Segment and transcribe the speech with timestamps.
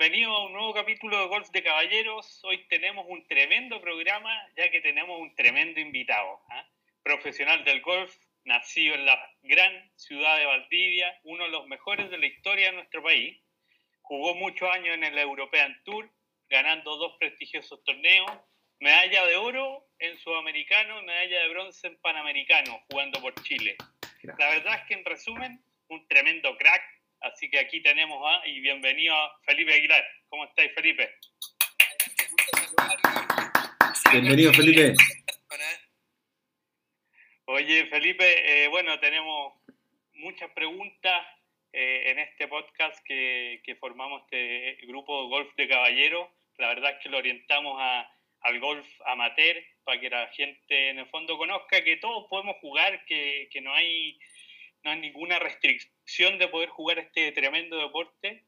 [0.00, 2.40] bienvenido a un nuevo capítulo de Golf de Caballeros.
[2.44, 6.40] Hoy tenemos un tremendo programa, ya que tenemos un tremendo invitado.
[6.48, 6.66] ¿ah?
[7.02, 8.10] Profesional del golf,
[8.44, 12.76] nacido en la gran ciudad de Valdivia, uno de los mejores de la historia de
[12.76, 13.42] nuestro país.
[14.00, 16.10] Jugó muchos años en el European Tour,
[16.48, 18.32] ganando dos prestigiosos torneos,
[18.78, 23.76] medalla de oro en Sudamericano, medalla de bronce en Panamericano, jugando por Chile.
[24.38, 28.60] La verdad es que en resumen, un tremendo crack, así que aquí tenemos a, y
[28.60, 30.04] bienvenido a Felipe Aguilar.
[30.28, 31.10] ¿Cómo estáis, Felipe?
[34.12, 34.94] Bienvenido, Felipe.
[37.46, 39.54] Oye, Felipe, eh, bueno, tenemos
[40.14, 41.26] muchas preguntas
[41.72, 46.28] eh, en este podcast que, que formamos este grupo Golf de Caballeros.
[46.58, 48.08] La verdad es que lo orientamos a
[48.42, 53.04] al golf amateur para que la gente en el fondo conozca que todos podemos jugar,
[53.04, 54.18] que, que no, hay,
[54.82, 58.44] no hay ninguna restricción de poder jugar este tremendo deporte.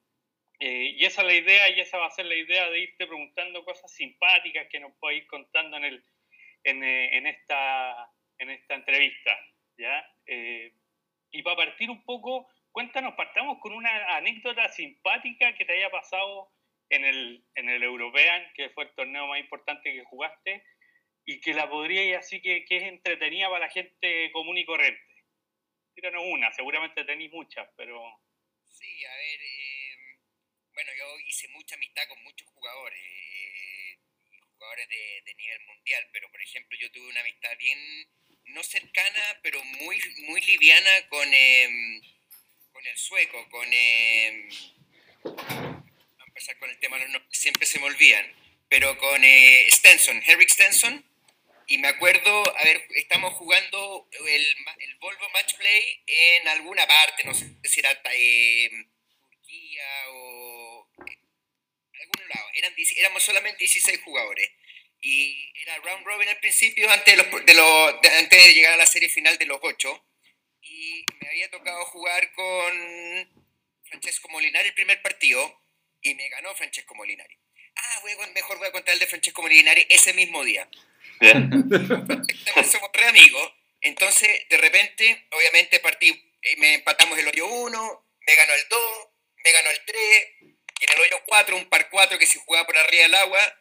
[0.61, 3.07] Eh, y esa es la idea, y esa va a ser la idea de irte
[3.07, 6.05] preguntando cosas simpáticas que nos puedes ir contando en, el,
[6.65, 9.37] eh, en, esta, en esta entrevista.
[9.77, 10.07] ¿ya?
[10.27, 10.73] Eh,
[11.33, 16.53] y para partir un poco, cuéntanos, partamos con una anécdota simpática que te haya pasado
[16.91, 20.63] en el, en el European, que fue el torneo más importante que jugaste,
[21.25, 25.12] y que la podría así que, que es entretenida para la gente común y corriente.
[25.95, 28.03] Tíranos una, seguramente tenéis muchas, pero...
[28.69, 29.97] Sí, a ver, eh,
[30.73, 33.99] bueno, yo hice mucha amistad con muchos jugadores, eh,
[34.57, 37.79] jugadores de, de, nivel mundial, pero por ejemplo yo tuve una amistad bien,
[38.47, 42.01] no cercana, pero muy, muy liviana con, eh,
[42.73, 43.69] con el sueco, con
[46.33, 48.27] empezar con el tema, no, siempre se me olvidan,
[48.69, 51.05] pero con eh, Stenson, Henrik Stenson,
[51.73, 54.47] y me acuerdo, a ver, estamos jugando el,
[54.79, 58.71] el Volvo Match Play en alguna parte, no sé si era eh,
[59.09, 61.19] Turquía o eh,
[62.03, 64.51] algún lado, Eran, éramos solamente 16 jugadores.
[65.01, 68.75] Y era round robin al principio, antes de, los, de, los, de, antes de llegar
[68.75, 70.07] a la serie final de los 8.
[70.61, 73.49] Y me había tocado jugar con
[73.85, 75.59] Francesco Molinari el primer partido
[76.03, 77.35] y me ganó Francesco Molinari.
[77.77, 80.69] Ah, voy a, mejor voy a contar el de Francesco Molinari ese mismo día.
[82.73, 83.53] Somos re amigos.
[83.81, 86.09] Entonces, de repente, obviamente, partí,
[86.43, 88.81] eh, me empatamos el hoyo 1, me ganó el 2,
[89.45, 92.77] me ganó el 3, en el hoyo 4, un par 4 que se jugaba por
[92.77, 93.59] arriba del agua,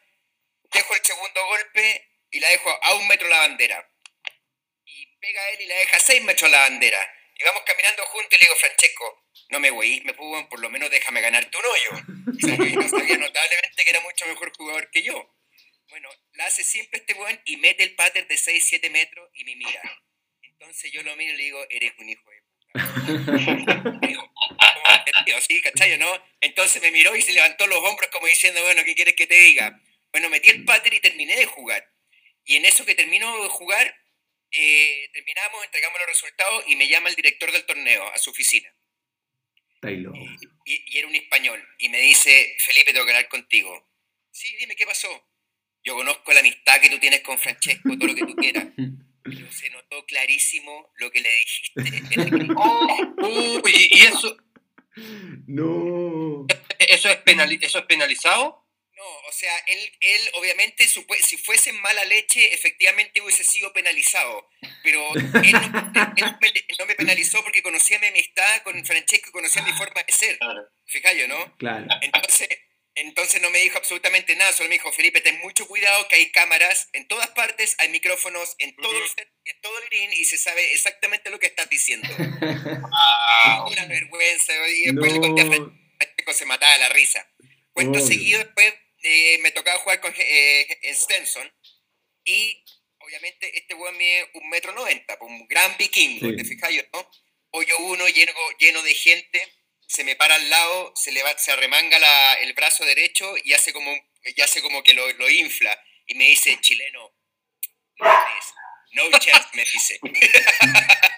[0.72, 3.88] dejo el segundo golpe y la dejo a un metro la bandera.
[4.84, 6.98] Y pega él y la deja a 6 metros la bandera.
[7.38, 10.68] Y vamos caminando juntos y le digo, Francesco, no me voy, me pudo, por lo
[10.70, 11.90] menos déjame ganar tu hoyo.
[12.42, 15.31] Y sabía notablemente que era mucho mejor jugador que yo.
[15.92, 19.44] Bueno, la hace siempre este buen y mete el pater de 6, 7 metros y
[19.44, 19.82] me mira.
[20.40, 24.00] Entonces yo lo miro y le digo, eres un hijo de puta.
[25.26, 25.60] digo, ¿sí?
[25.60, 26.10] ¿Cachai, no?
[26.40, 29.34] Entonces me miró y se levantó los hombros como diciendo, bueno, ¿qué quieres que te
[29.34, 29.78] diga?
[30.12, 31.86] Bueno, metí el pater y terminé de jugar.
[32.46, 33.94] Y en eso que termino de jugar,
[34.50, 38.74] eh, terminamos, entregamos los resultados y me llama el director del torneo a su oficina.
[40.64, 41.62] Y, y, era un español.
[41.76, 43.90] Y me dice, Felipe, tengo que hablar contigo.
[44.30, 45.31] Sí, dime, ¿qué pasó?
[45.84, 48.66] Yo conozco la amistad que tú tienes con Francesco, todo lo que tú quieras.
[48.76, 52.54] Pero se notó clarísimo lo que le dijiste.
[52.56, 54.36] oh, y, y, eso...
[55.46, 56.46] No.
[56.78, 58.62] ¿Eso es, penali ¿Eso es penalizado?
[58.94, 64.48] No, o sea, él, él obviamente, si fuese mala leche, efectivamente hubiese sido penalizado.
[64.84, 69.30] Pero él no, él no, me, no me, penalizó porque conocía mi amistad con Francesco
[69.30, 70.38] y conocía mi forma de ser.
[70.38, 70.62] Claro.
[70.86, 71.56] Fijayo, ¿no?
[71.56, 71.86] Claro.
[72.02, 72.48] Entonces,
[72.94, 76.30] entonces no me dijo absolutamente nada, solo me dijo, Felipe, ten mucho cuidado que hay
[76.30, 79.04] cámaras en todas partes, hay micrófonos en todo, el,
[79.44, 82.08] en todo el green y se sabe exactamente lo que estás diciendo.
[83.44, 84.52] ah, una vergüenza.
[84.68, 85.20] Y después no.
[85.20, 87.26] le conté a Francesco, se mataba la risa.
[87.72, 91.50] Cuento oh, seguido, después eh, me tocaba jugar con eh, Stenson
[92.24, 92.62] y
[92.98, 96.36] obviamente este weón mide un metro noventa, pues, un gran vikingo, sí.
[96.36, 97.10] te fijas yo, ¿no?
[97.54, 99.42] Hoyo uno lleno, lleno de gente,
[99.92, 103.52] se me para al lado, se, le va, se arremanga la, el brazo derecho y
[103.52, 103.92] hace como,
[104.24, 107.12] y hace como que lo, lo infla y me dice, chileno,
[108.92, 110.00] no chance, me dice.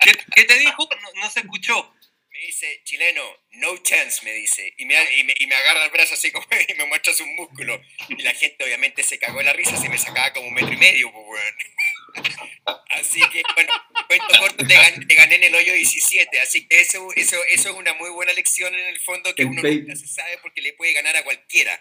[0.01, 0.89] ¿Qué, ¿Qué, te dijo?
[1.03, 1.95] No, no se escuchó
[2.35, 3.23] me dice, chileno,
[3.53, 4.75] no chance, me dice.
[4.77, 7.29] Y me, y me, y me agarra el brazo así como y me muestra sus
[7.29, 7.81] músculos.
[8.09, 10.77] Y la gente obviamente se cagó la risa, se me sacaba como un metro y
[10.77, 12.37] medio, pues, bueno.
[12.91, 13.73] Así que, bueno,
[14.19, 16.41] cuento corto, te, gan, te, gané en el hoyo 17.
[16.41, 19.63] Así que eso, eso, eso es una muy buena lección en el fondo que uno
[19.63, 21.73] nunca se sabe porque le puede ganar a cualquiera.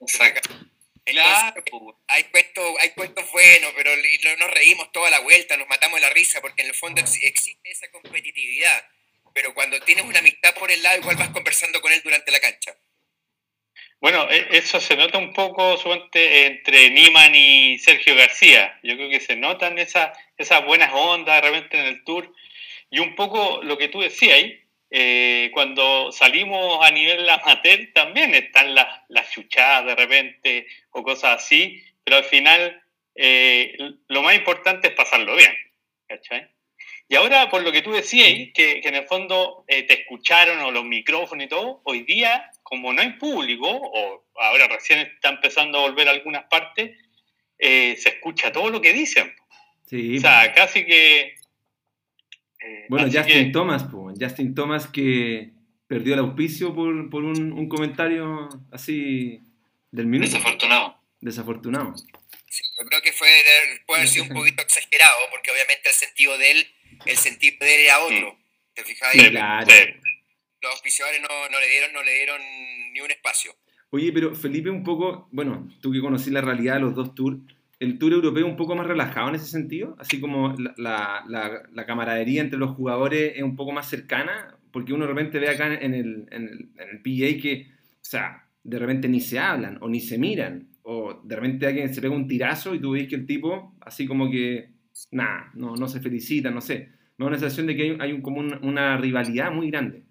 [0.00, 0.48] Exacto.
[1.04, 1.98] Entonces, claro.
[2.06, 3.90] hay, cuentos, hay cuentos buenos, pero
[4.38, 7.90] nos reímos toda la vuelta, nos matamos la risa, porque en el fondo existe esa
[7.90, 8.84] competitividad
[9.34, 12.40] pero cuando tienes una amistad por el lado, igual vas conversando con él durante la
[12.40, 12.76] cancha.
[14.02, 15.78] Bueno, e, eso se nota un poco
[16.12, 18.76] entre Niman y Sergio García.
[18.82, 22.34] Yo creo que se notan esas, esas buenas ondas de repente en el tour.
[22.90, 24.60] Y un poco lo que tú decías ahí,
[24.90, 31.40] eh, cuando salimos a nivel amateur también están las, las chuchadas de repente o cosas
[31.40, 32.82] así, pero al final
[33.14, 33.76] eh,
[34.08, 35.52] lo más importante es pasarlo bien.
[36.08, 36.48] ¿cachai?
[37.12, 40.60] Y ahora, por lo que tú decías, que, que en el fondo eh, te escucharon
[40.60, 45.28] o los micrófonos y todo, hoy día como no hay público, o ahora recién está
[45.28, 46.96] empezando a volver a algunas partes,
[47.58, 49.30] eh, se escucha todo lo que dicen.
[49.84, 51.34] Sí, o sea, casi que...
[52.60, 53.84] Eh, bueno, Justin Thomas,
[54.18, 55.52] Justin Thomas que
[55.86, 59.42] perdió el auspicio por, un, comentario así
[59.90, 60.30] del minuto.
[60.30, 60.98] Desafortunado.
[61.20, 61.94] Desafortunado.
[62.48, 63.28] Sí, yo creo que fue,
[63.84, 66.66] puede haber sido un poquito exagerado, porque obviamente el sentido de él,
[67.06, 68.38] el sentido de él era otro.
[68.74, 69.12] ¿Te fijas?
[69.12, 69.66] claro
[70.62, 72.40] los auspiciadores no, le dieron, no le dieron
[72.92, 73.52] ni un espacio.
[73.90, 77.38] Oye, pero Felipe, un poco, bueno, tú que conocí la realidad de los dos tours,
[77.80, 79.96] ¿el tour europeo un poco más relajado en ese sentido?
[79.98, 85.04] Así como la, la, camaradería entre los jugadores es un poco más cercana, porque uno
[85.04, 87.66] de repente ve acá en el, en el, en el PGA que,
[87.96, 91.92] o sea, de repente ni se hablan o ni se miran, o de repente alguien
[91.92, 94.70] se pega un tirazo y tú ves que el tipo, así como que,
[95.10, 96.88] nada, no, no se felicita, no sé.
[97.16, 100.02] Me da una sensación de que hay, hay un, como una rivalidad muy grande.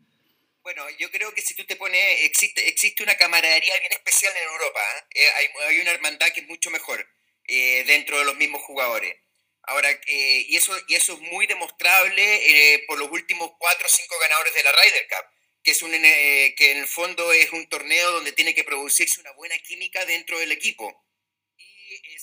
[0.63, 4.43] Bueno, yo creo que si tú te pones, existe, existe una camaradería bien especial en
[4.43, 5.03] Europa, ¿eh?
[5.15, 7.03] Eh, hay, hay, una hermandad que es mucho mejor
[7.47, 9.15] eh, dentro de los mismos jugadores.
[9.63, 14.53] Ahora, y, eso, y eso es muy demostrable por los últimos cuatro o cinco ganadores
[14.55, 15.25] de la Ryder Cup,
[15.63, 19.31] que, es un, que en el fondo es un torneo donde tiene que producirse una
[19.33, 21.05] buena química dentro del equipo.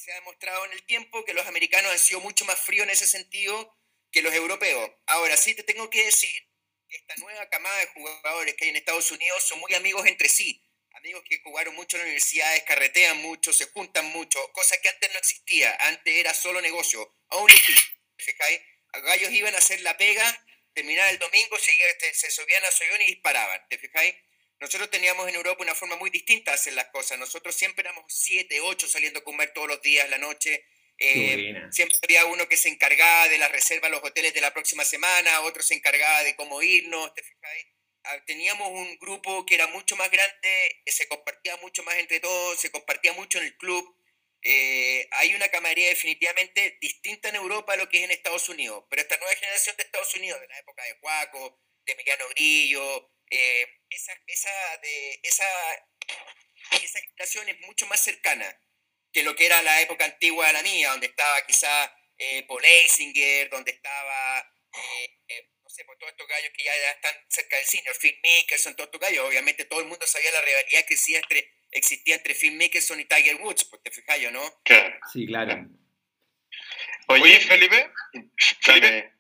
[0.09, 2.89] Se ha demostrado en el tiempo que los americanos han sido mucho más fríos en
[2.89, 3.79] ese sentido
[4.11, 4.91] que los europeos.
[5.05, 6.49] Ahora sí te tengo que decir
[6.89, 10.65] esta nueva camada de jugadores que hay en Estados Unidos son muy amigos entre sí.
[10.93, 15.19] Amigos que jugaron mucho en universidades, carretean mucho, se juntan mucho, cosa que antes no
[15.19, 15.77] existía.
[15.79, 17.15] Antes era solo negocio.
[17.29, 17.55] Only
[18.95, 23.09] Gallos iban a hacer la pega, terminar el domingo, se, se subían a Soyón y
[23.09, 23.61] disparaban.
[23.69, 24.15] ¿Te fijáis?
[24.61, 27.19] Nosotros teníamos en Europa una forma muy distinta de hacer las cosas.
[27.19, 30.65] Nosotros siempre éramos siete, ocho saliendo a comer todos los días, la noche.
[30.99, 34.53] Eh, siempre había uno que se encargaba de la reserva de los hoteles de la
[34.53, 37.13] próxima semana, otro se encargaba de cómo irnos,
[38.03, 42.59] ah, Teníamos un grupo que era mucho más grande, se compartía mucho más entre todos,
[42.59, 43.95] se compartía mucho en el club.
[44.43, 48.85] Eh, hay una camaradería definitivamente distinta en Europa a lo que es en Estados Unidos,
[48.91, 53.11] pero esta nueva generación de Estados Unidos, de la época de Juaco, de Emiliano Grillo,
[53.31, 55.45] eh, esa, esa, de, esa,
[56.83, 58.61] esa generación es mucho más cercana
[59.13, 62.65] que lo que era la época antigua de la mía, donde estaba quizá eh, Paul
[62.65, 64.41] Eisinger, donde estaba,
[64.75, 68.19] eh, eh, no sé, pues todos estos gallos que ya están cerca del cine, Phil
[68.23, 72.17] Mickelson, todos estos gallos, obviamente todo el mundo sabía la rivalidad que existía entre, existía
[72.17, 74.43] entre Phil Mickelson y Tiger Woods, pues te fijas yo, ¿no?
[75.13, 75.67] Sí, claro.
[77.07, 77.91] Oye, Felipe,
[78.61, 79.13] Felipe,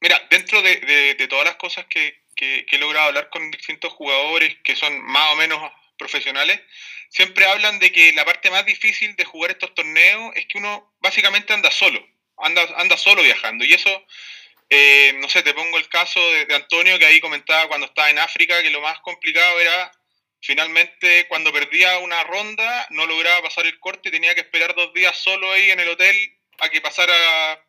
[0.00, 3.92] mira, dentro de, de, todas las cosas que, que, que he logrado hablar con distintos
[3.92, 6.60] jugadores que son más o menos profesionales,
[7.08, 10.94] siempre hablan de que la parte más difícil de jugar estos torneos es que uno
[11.00, 12.04] básicamente anda solo,
[12.38, 13.64] anda, anda solo viajando.
[13.64, 14.06] Y eso,
[14.70, 18.18] eh, no sé, te pongo el caso de, Antonio, que ahí comentaba cuando estaba en
[18.18, 19.92] África, que lo más complicado era
[20.40, 24.92] finalmente cuando perdía una ronda, no lograba pasar el corte y tenía que esperar dos
[24.92, 26.16] días solo ahí en el hotel
[26.58, 27.64] a que pasara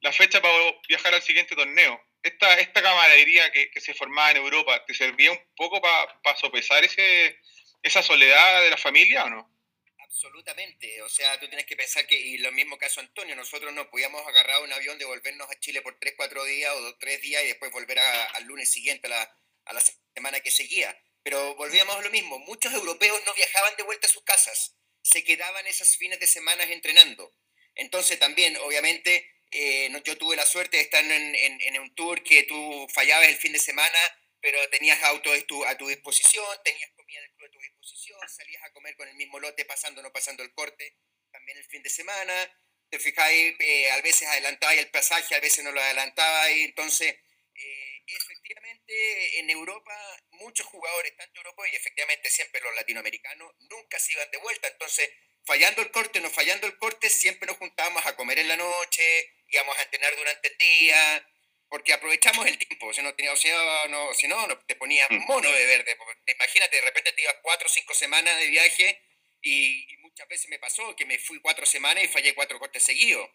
[0.00, 0.54] la fecha para
[0.88, 2.00] viajar al siguiente torneo.
[2.24, 7.38] Esta, esta camaradería que, se formaba en Europa, ¿te servía un poco para sopesar ese,
[7.82, 9.54] esa soledad de la familia o no?
[9.98, 13.90] Absolutamente, o sea, tú tienes que pensar que, y lo mismo caso Antonio, nosotros no
[13.90, 17.48] podíamos agarrar un avión, devolvernos a Chile por 3, 4 días o 3 días y
[17.48, 19.82] después volver al lunes siguiente, a la, a la
[20.14, 20.98] semana que seguía.
[21.22, 25.24] Pero volvíamos a lo mismo, muchos europeos no viajaban de vuelta a sus casas, se
[25.24, 27.34] quedaban esas fines de semana entrenando.
[27.74, 32.88] Entonces también, obviamente, eh, yo tuve la suerte de estar en, un tour que tú
[32.92, 33.98] fallabas el fin de semana,
[34.40, 38.62] pero tenías auto a tu disposición, tenías comida en el club a tu disposición, salías
[38.64, 40.96] a comer con el mismo lote, pasando o no pasando el corte,
[41.30, 42.52] también el fin de semana,
[42.90, 47.14] te fijáis, eh, a veces adelantabas el pasaje, a veces no lo adelantabas, y entonces,
[47.54, 49.94] eh, efectivamente, en Europa,
[50.32, 55.10] muchos jugadores, tanto europeos y efectivamente siempre los latinoamericanos, nunca se iban de vuelta, entonces,
[55.44, 58.56] fallando el corte o no fallando el corte, siempre nos juntábamos a comer en la
[58.56, 59.02] noche,
[59.48, 61.28] íbamos a entrenar durante el día,
[61.68, 65.26] porque aprovechamos el tiempo, si no, tenía, o sea, no, si no, te ponías mm.
[65.26, 65.96] mono de verde.
[66.26, 69.02] Imagínate, de repente te ibas cuatro o cinco semanas de viaje
[69.42, 73.28] y, muchas veces me pasó que me fui cuatro semanas y fallé cuatro cortes seguidos.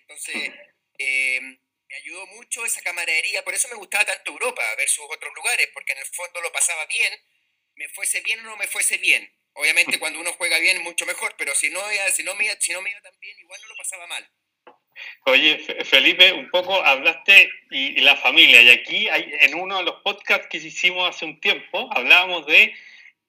[0.00, 0.50] Entonces,
[0.98, 5.68] eh, me ayudó mucho esa camaradería, por eso me gustaba tanto Europa versus otros lugares,
[5.72, 7.12] porque en el fondo lo pasaba bien,
[7.76, 9.32] me fuese bien o no me fuese bien.
[9.58, 11.80] Obviamente cuando uno juega bien mucho mejor, pero si no,
[12.12, 14.24] si no, me, si no me iba tan bien, igual no lo pasaba mal.
[15.26, 19.96] Oye, Felipe, un poco hablaste y, la familia, y aquí hay, en uno de los
[20.02, 22.72] podcasts que hicimos hace un tiempo, hablábamos de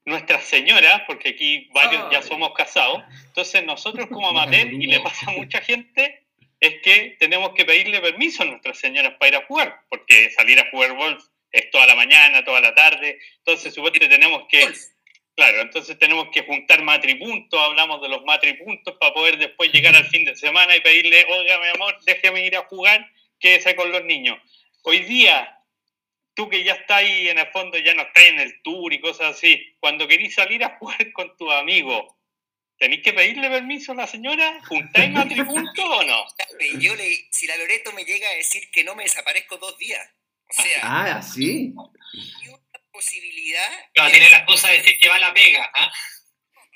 [0.06, 5.32] nuestras señoras, porque aquí varios ya somos casados, entonces nosotros como amateur, y le pasa
[5.32, 6.26] a mucha gente,
[6.60, 10.60] es que tenemos que pedirle permiso a nuestras señoras para ir a jugar, porque salir
[10.60, 14.72] a jugar golf es toda la mañana, toda la tarde, entonces supuestamente tenemos que
[15.40, 20.06] Claro, entonces tenemos que juntar matripuntos, hablamos de los matripuntos para poder después llegar al
[20.08, 24.04] fin de semana y pedirle, oiga, mi amor, déjeme ir a jugar, quédese con los
[24.04, 24.38] niños.
[24.84, 25.58] Hoy día,
[26.34, 29.00] tú que ya estás ahí en el fondo, ya no estás en el tour y
[29.00, 32.04] cosas así, cuando querís salir a jugar con tus amigos,
[32.78, 34.60] ¿tenéis que pedirle permiso a la señora?
[34.68, 36.26] ¿Juntáis matripuntos o no?
[36.82, 40.06] Yo le, si la Loreto me llega a decir que no me desaparezco dos días,
[40.50, 40.80] o sea...
[40.84, 41.74] Ah, ¿sí?
[43.00, 43.90] Posibilidad.
[43.96, 45.72] No, tiene la cosa de decir que va la pega.
[45.74, 45.92] ¿ah?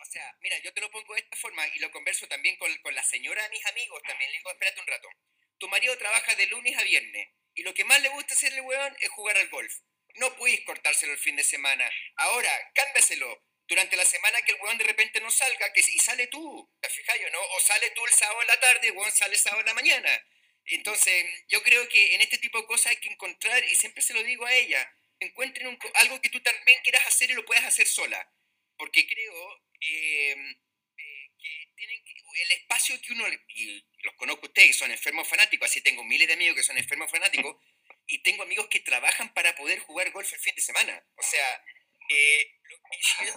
[0.02, 2.74] O sea, mira, yo te lo pongo de esta forma y lo converso también con,
[2.78, 4.02] con la señora de mis amigos.
[4.08, 5.10] También le digo, espérate un rato.
[5.58, 8.96] Tu marido trabaja de lunes a viernes y lo que más le gusta hacerle, weón,
[9.02, 9.74] es jugar al golf.
[10.16, 11.90] No puedes cortárselo el fin de semana.
[12.16, 13.44] Ahora, cámbiaselo.
[13.68, 16.90] Durante la semana que el weón de repente no salga, que y sale tú, ¿te
[16.90, 17.42] fijas yo, no?
[17.42, 19.74] O sale tú el sábado en la tarde, el weón sale el sábado en la
[19.74, 20.26] mañana.
[20.66, 24.14] Entonces, yo creo que en este tipo de cosas hay que encontrar, y siempre se
[24.14, 24.90] lo digo a ella,
[25.24, 28.32] encuentren algo que tú también quieras hacer y lo puedas hacer sola.
[28.78, 32.02] Porque creo em, eh, que tienen
[32.42, 36.28] el espacio que uno, y los conozco ustedes, que son enfermos fanáticos, así tengo miles
[36.28, 37.56] de amigos que son enfermos fanáticos,
[38.08, 41.06] y tengo amigos que trabajan para poder jugar golf el fin de semana.
[41.16, 41.64] O sea,
[42.10, 42.60] eh,
[43.02, 43.36] si ellos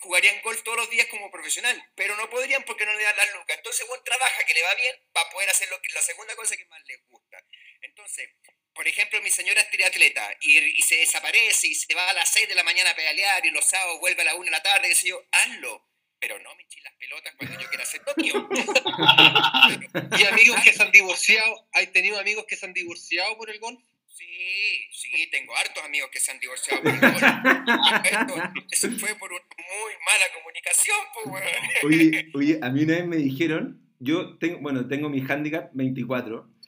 [0.00, 3.34] jugarían golf todos los días como profesional, pero no podrían porque no le dan las
[3.34, 3.56] lucas.
[3.56, 6.56] Entonces, bueno, trabaja, que le va bien, para poder hacer lo que, la segunda cosa
[6.56, 7.44] que más les gusta.
[7.82, 8.30] Entonces,
[8.74, 12.30] por ejemplo, mi señora es triatleta y, y, se desaparece y se va a las
[12.30, 14.62] 6 de la mañana a pedalear y los sábados vuelve a la 1 de la
[14.62, 15.86] tarde y yo, hazlo.
[16.18, 18.48] Pero no me las pelotas cuando yo quiera hacer Tokio.
[20.18, 21.66] ¿Y amigos que se han divorciado?
[21.72, 23.80] ¿Hay tenido amigos que se han divorciado por el golf?
[24.06, 27.22] Sí, sí, tengo hartos amigos que se han divorciado por el golf.
[28.70, 31.44] Eso fue por una muy mala comunicación, pues,
[31.84, 36.59] Oye, oye, a mí una vez me dijeron, yo tengo, bueno, tengo mi handicap 24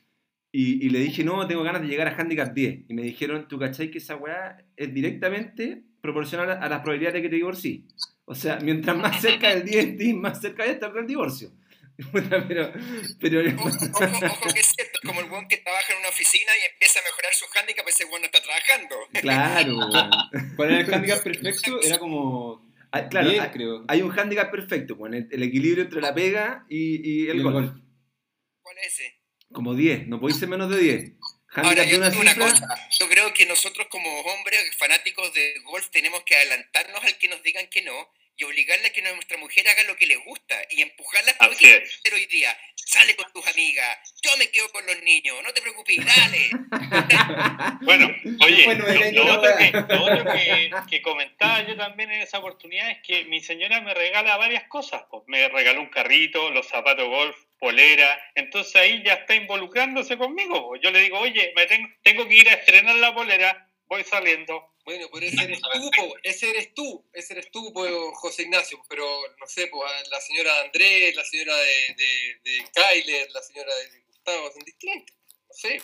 [0.52, 2.84] y, y, le dije, no, tengo ganas de llegar a handicap 10.
[2.88, 7.22] Y me dijeron, ¿tú cachai que esa weá es directamente proporcional a las probabilidades de
[7.22, 7.80] que te divorcies?
[8.24, 11.50] O sea, mientras más cerca del 10 estés, más cerca de estar del divorcio.
[12.12, 12.72] pero,
[13.20, 13.40] pero...
[13.58, 17.00] Ojo, ojo, que es cierto, como el buen que trabaja en una oficina y empieza
[17.00, 18.96] a mejorar su handicap, ese buen no está trabajando.
[19.20, 19.78] Claro,
[20.56, 21.80] ¿Cuál era el handicap perfecto?
[21.82, 22.70] Era como...
[22.90, 23.84] Hay, claro, hay, creo.
[23.88, 27.72] hay un handicap perfecto, bueno, el, equilibrio entre la pega y, el, golf.
[28.60, 29.21] ¿Cuál es ese?
[29.52, 31.12] Como 10, no puede ser menos de 10.
[31.54, 32.66] Ahora, yo, una cosa,
[32.98, 37.42] yo creo que nosotros como hombres fanáticos de golf tenemos que adelantarnos al que nos
[37.42, 37.92] digan que no
[38.42, 41.84] y obligarle a que nuestra mujer haga lo que le gusta y empujarla a hacer
[42.12, 42.56] hoy día.
[42.74, 46.50] Sale con tus amigas, yo me quedo con los niños, no te preocupes, dale.
[47.82, 53.40] bueno, oye, lo, otro, que, que, comentaba yo también en esa oportunidad es que mi
[53.40, 55.04] señora me regala varias cosas.
[55.08, 60.68] Pues me regaló un carrito, los zapatos golf, polera, entonces ahí ya está involucrándose conmigo.
[60.68, 60.80] Pues.
[60.82, 64.71] Yo le digo, oye, me tengo, tengo que ir a estrenar la polera, voy saliendo
[64.84, 67.72] bueno, pero ese eres tú, ese eres tú, ese eres tú,
[68.14, 69.06] José Ignacio, pero
[69.38, 74.00] no sé, pues, la señora Andrés, la señora de, de, de Kyler, la señora de
[74.08, 75.16] Gustavo, son distintos,
[75.48, 75.80] no sé.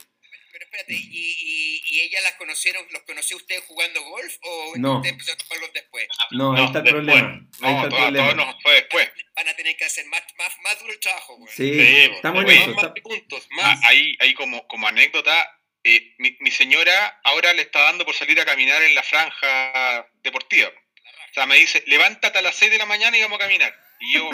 [0.51, 4.97] Pero espérate, ¿y, y, y ellas las conocieron, los conoció usted jugando golf o no.
[4.97, 6.09] usted empezó a jugarlos después?
[6.31, 7.49] No, ahí está el problema.
[7.61, 8.35] Ahí está el problema.
[8.35, 9.09] no, fue después.
[9.37, 11.55] Van a tener que hacer más, más, más duro el trabajo, güey.
[11.55, 12.75] Sí, sí estamos en eso.
[12.75, 13.79] Más puntos, más.
[13.85, 15.58] Ah, ahí, ahí como, como anécdota,
[15.97, 20.69] eh, mi, señora ahora le está dando por salir a caminar en la franja deportiva.
[21.31, 23.75] O sea, me dice, levántate a las 6 de la mañana y vamos a caminar.
[24.01, 24.31] Y yo,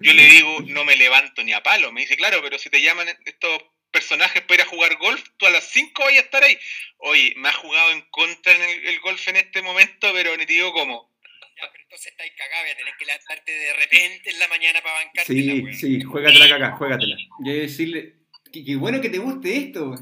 [0.00, 1.92] yo le digo, no me levanto ni a palo.
[1.92, 5.46] Me dice, claro, pero si te llaman estos personajes para ir a jugar golf, tú
[5.46, 6.56] a las 5 vas a estar ahí.
[6.98, 10.52] Oye, me ha jugado en contra en el, golf en este momento, pero ni te
[10.52, 11.10] digo cómo.
[11.56, 14.80] Ya, pero entonces estáis cagado, voy a tener que levantarte de repente en la mañana
[14.82, 15.32] para bancarte.
[15.32, 17.16] Sí, sí, juégatela caca, juégatela.
[17.44, 18.14] Yo decirle,
[18.52, 19.96] qué, bueno que te guste esto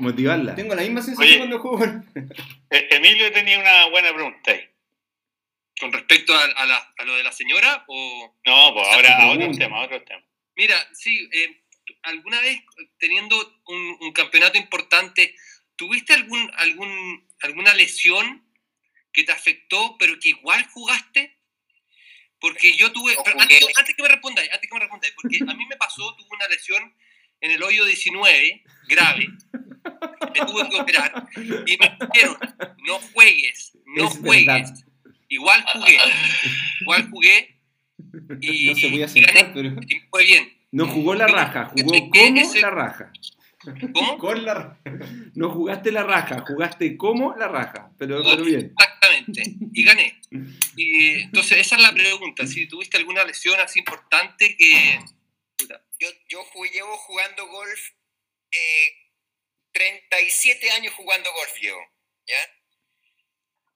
[0.00, 0.54] motivarla.
[0.54, 1.84] Tengo la misma sensación cuando juego.
[2.70, 4.68] E-, Emilio tenía una buena pregunta ahí.
[5.78, 7.84] ¿Con respecto a, a, lo de la señora?
[7.88, 8.36] O...
[8.44, 10.22] No, pues ahora a otro tema, otro tema.
[10.56, 11.62] Mira, sí, eh,
[12.02, 12.60] alguna vez
[12.98, 15.34] teniendo un, campeonato importante,
[15.76, 18.44] ¿tuviste algún, algún, alguna lesión
[19.12, 21.38] que te afectó, pero que igual jugaste?
[22.40, 23.16] Porque yo tuve.
[23.38, 26.28] antes, antes, que me respondáis, antes que me respondáis, porque a mí me pasó, tuve
[26.30, 26.94] una lesión
[27.40, 29.28] en el hoyo 19, grave
[30.34, 32.36] me tuve que operar y me dijeron,
[32.86, 34.84] no juegues, no juegues.
[35.28, 35.98] igual jugué,
[36.80, 37.56] igual jugué
[38.40, 39.68] y, No se voy a y gané, sentar, pero.
[39.88, 40.52] y fue bien.
[40.72, 43.10] No jugó la raja, jugó ¿Qué- como ese- la raja.
[43.92, 44.16] ¿Cómo?
[44.18, 44.78] Con la.
[45.34, 47.90] No jugaste la raja, jugaste como la raja.
[47.98, 48.72] Pero, pero bien.
[48.78, 49.42] Exactamente,
[49.74, 50.18] y gané.
[50.76, 55.00] Y entonces esa es la pregunta, si tuviste alguna lesión así importante que...
[56.00, 57.80] Yo, yo jugué- llevo jugando golf
[58.52, 58.92] eh,
[59.72, 61.80] 37 años jugando golf llevo,
[62.26, 62.56] ¿ya?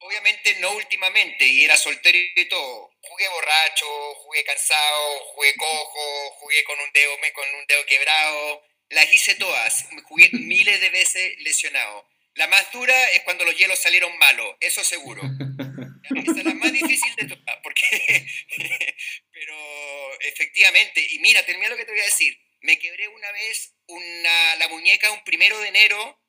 [0.00, 2.92] Obviamente no últimamente, y era soltero y todo.
[3.00, 8.62] Jugué borracho, jugué cansado, jugué cojo, jugué con un dedo, con un dedo quebrado.
[8.90, 12.06] Las hice todas, jugué miles de veces lesionado.
[12.36, 15.22] La más dura es cuando los hielos salieron malos, eso seguro.
[16.16, 18.26] Esa es la más difícil de todas, porque...
[19.32, 22.36] Pero efectivamente, y mira, termina lo que te voy a decir.
[22.60, 26.22] Me quebré una vez una, la muñeca un primero de enero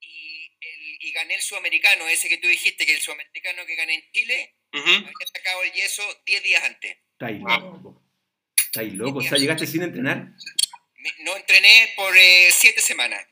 [0.00, 3.94] y, el- y gané el sudamericano, ese que tú dijiste, que el sudamericano que gané
[3.94, 4.88] en Chile, ujú.
[4.90, 6.98] había sacado el yeso 10 días antes.
[7.12, 8.02] Estáis loco.
[8.66, 9.18] Estáis loco.
[9.18, 10.28] O sea, llegaste sin entrenar.
[11.20, 13.24] No entrené por 7 semanas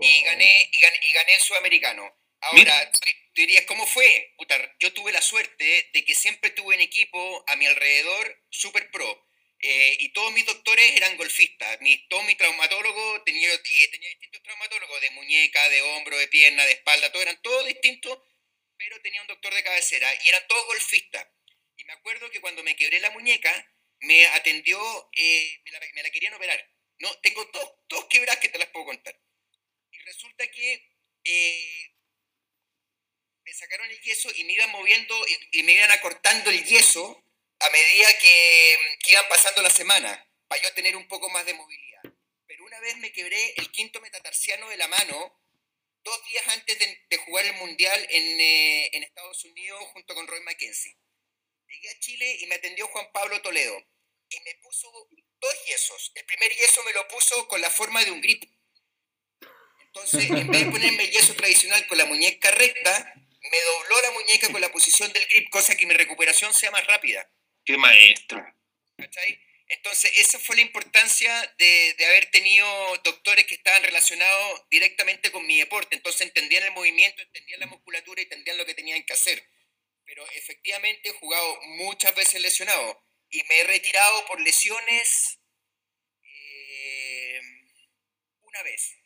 [0.00, 2.16] y, gané, y, gané, y gané el sudamericano.
[2.40, 2.98] Ahora, tú
[3.34, 4.32] tú dirías, ¿cómo fue?
[4.36, 8.90] Puta, yo tuve la suerte de que siempre tuve en equipo a mi alrededor super
[8.90, 9.26] pro.
[9.60, 11.80] eh, y todos mis doctores eran golfistas.
[11.80, 16.64] Mi, todos mis traumatólogos, tenía, y tenía distintos traumatólogos, de muñeca, de hombro, de pierna,
[16.66, 18.18] de espalda, todos eran todos distintos,
[18.76, 21.26] pero tenía un doctor de cabecera y eran todos golfistas.
[21.76, 23.52] Y me acuerdo que cuando me quebré la muñeca,
[24.00, 24.78] me atendió,
[25.16, 26.60] eh, me, la, me la querían operar.
[26.98, 29.18] No, tengo dos, dos quebradas que te las puedo contar.
[29.94, 30.90] Y resulta que
[31.24, 31.94] eh,
[33.44, 35.14] me sacaron el yeso y me iban moviendo
[35.52, 37.24] y, me iban acortando el yeso
[37.60, 42.02] a medida que, iban pasando las semanas, para yo tener un poco más de movilidad.
[42.46, 45.40] Pero una vez me quebré el quinto metatarsiano de la mano,
[46.02, 50.26] dos días antes de, de jugar el Mundial en, eh, en Estados Unidos junto con
[50.26, 50.98] Roy McKenzie.
[51.68, 53.80] Llegué a Chile y me atendió Juan Pablo Toledo
[54.28, 56.12] y me puso dos yesos.
[56.14, 58.42] El primer yeso me lo puso con la forma de un grip.
[59.94, 64.10] Entonces, en vez de ponerme el yeso tradicional con la muñeca recta, me dobló la
[64.10, 67.30] muñeca con la posición del grip, cosa que mi recuperación sea más rápida.
[67.64, 68.44] Qué maestro.
[68.96, 69.38] ¿cachai?
[69.68, 72.66] Entonces, esa fue la importancia de, de haber tenido
[73.04, 75.94] doctores que estaban relacionados directamente con mi deporte.
[75.94, 79.48] Entonces, entendían el movimiento, entendían la musculatura y entendían lo que tenían que hacer.
[80.04, 85.38] Pero efectivamente he jugado muchas veces lesionado y me he retirado por lesiones
[86.20, 87.40] eh,
[88.42, 89.03] una vez.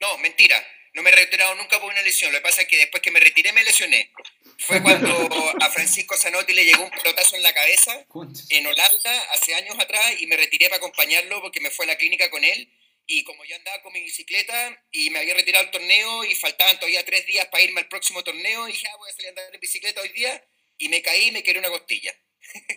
[0.00, 0.64] No, mentira.
[0.94, 2.32] No me he retirado nunca por una lesión.
[2.32, 4.12] Lo que pasa es que después que me retiré me lesioné.
[4.58, 5.28] Fue cuando
[5.60, 8.06] a Francisco Zanotti le llegó un pelotazo en la cabeza
[8.50, 11.96] en Holanda hace años atrás y me retiré para acompañarlo porque me fue a la
[11.96, 12.70] clínica con él
[13.06, 16.78] y como yo andaba con mi bicicleta y me había retirado el torneo y faltaban
[16.78, 19.30] todavía tres días para irme al próximo torneo y dije, ah, voy a salir a
[19.30, 20.42] andar en bicicleta hoy día
[20.78, 22.14] y me caí y me quedé una costilla.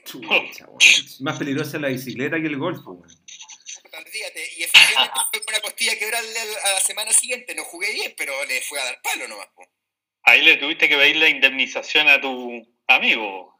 [0.05, 0.67] Chucha.
[1.19, 2.79] Más peligrosa la bicicleta que el golf.
[3.97, 4.51] Olvídate.
[4.57, 6.27] Y efectivamente fue con una costilla quebrada
[6.63, 9.47] a la semana siguiente, no jugué bien, pero le fue a dar palo nomás.
[9.55, 9.67] po.
[10.23, 13.57] Ahí le tuviste que pedir la indemnización a tu amigo.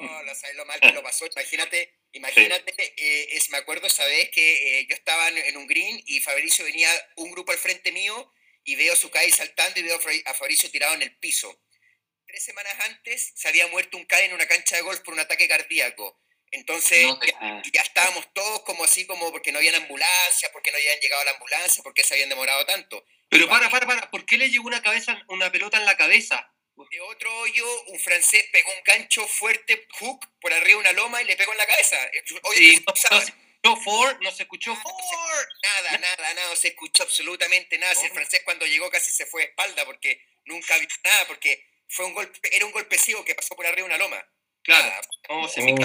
[0.00, 1.26] No, no sabes lo mal que lo pasó.
[1.26, 6.02] Imagínate, imagínate, eh, es, me acuerdo esa vez que eh, yo estaba en, un green
[6.06, 8.32] y Fabricio venía un grupo al frente mío
[8.64, 11.62] y veo su calle saltando y veo a Fabricio tirado en el piso.
[12.26, 15.20] Tres semanas antes se había muerto un CAE en una cancha de golf por un
[15.20, 16.20] ataque cardíaco.
[16.52, 20.70] Entonces No te- ya, ya estábamos todos como así, como porque no habían ambulancia, porque
[20.70, 23.04] no habían llegado a la ambulancia, porque se habían demorado tanto.
[23.28, 26.48] Pero para, para, para, ¿por qué le llegó una cabeza, una pelota en la cabeza?
[26.90, 31.22] De otro hoyo, un francés pegó un gancho fuerte, hook, por arriba de una loma
[31.22, 31.96] y le pegó en la cabeza.
[32.44, 35.46] Oye, Sí, ¿qué no, no se escuchó Ford, no se escuchó Nada, Ford.
[35.62, 37.94] Nada, nada, nada, no se escuchó absolutamente nada.
[37.94, 41.64] Si el francés cuando llegó casi se fue de espalda porque nunca vio nada, porque
[41.88, 44.26] fue un golpe, era un golpecido que pasó por arriba de una loma.
[44.64, 45.84] Claro, no, se Ay, me.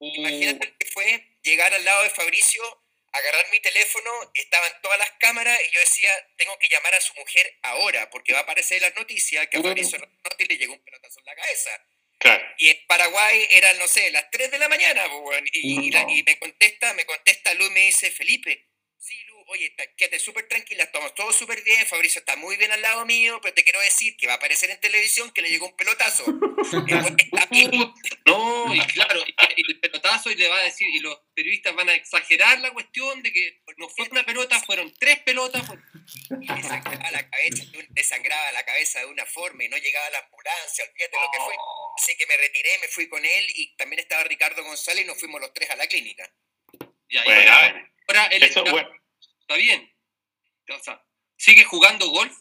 [0.00, 2.62] Uh, Imagínate que fue llegar al lado de Fabricio,
[3.12, 7.14] agarrar mi teléfono, estaban todas las cámaras y yo decía, tengo que llamar a su
[7.14, 9.62] mujer ahora porque va a aparecer en las noticias que a.
[9.62, 11.70] Fabricio Rotti le llegó un pelotazo en la cabeza.
[12.18, 12.44] Claro.
[12.58, 16.06] Y en Paraguay eran, no sé, las 3 de la mañana, pues, y, y la-
[16.08, 18.67] y me contesta, me contesta Lu y me dice, Felipe,
[19.48, 23.38] oye, quédate súper tranquila, estamos todos súper bien, Fabricio está muy bien al lado mío,
[23.42, 26.24] pero te quiero decir que va a aparecer en televisión que le llegó un pelotazo.
[27.50, 27.94] Bien.
[28.26, 31.74] No, y claro, y, y el pelotazo y le va a decir, y los periodistas
[31.74, 35.66] van a exagerar la cuestión de que no fue una pelota, fueron tres pelotas.
[35.66, 35.78] fue-
[36.40, 40.10] le sangraba la cabeza, le sangraba la cabeza de una forma y no llegaba a
[40.10, 41.54] la ambulancia, olvídate lo que fue.
[41.96, 45.18] Así que me retiré, me fui con él y también estaba Ricardo González y nos
[45.18, 46.30] fuimos los tres a la clínica.
[47.10, 48.90] Ya, y Bueno, ahora, ahora él Eso, está, bueno.
[49.48, 49.90] Está bien.
[50.70, 51.02] O sea,
[51.36, 52.36] ¿sigue jugando golf?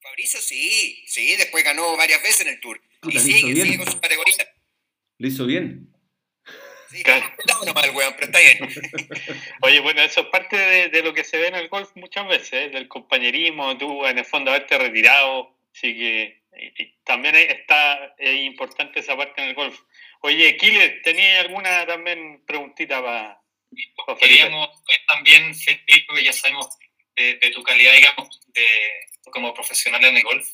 [0.00, 2.80] Fabricio sí, sí, después ganó varias veces en el Tour.
[3.00, 3.66] Puta, Y lo hizo sigue, bien.
[3.66, 4.34] sigue con su categoría.
[5.18, 5.88] Lo hizo bien.
[6.90, 7.32] Sí, Claro.
[7.48, 8.68] no, no mal, weón, pero está bien.
[9.62, 12.26] Oye, bueno, eso es parte de, de lo que se ve en el golf muchas
[12.28, 12.68] veces, ¿eh?
[12.70, 18.40] del compañerismo, tú en el fondo haberte retirado, así que y- y también está es
[18.44, 19.78] importante esa parte en el golf.
[20.20, 23.40] Oye, Killer, ¿tenía alguna también preguntita para
[23.72, 24.18] Felipe?
[24.20, 26.68] Queríamos ver también, Felipe, ya sabemos
[27.16, 28.66] de, de tu calidad, digamos, de,
[29.30, 30.48] como profesional en el golf.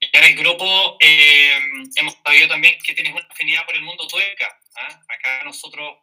[0.00, 1.58] Y en el grupo eh,
[1.96, 4.60] hemos sabido también que tienes una afinidad por el mundo tuerca.
[4.76, 5.02] ¿ah?
[5.08, 5.98] Acá nosotros